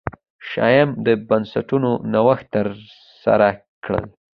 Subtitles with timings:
[0.47, 3.49] شیام د بنسټونو نوښت ترسره
[3.83, 4.05] کړل.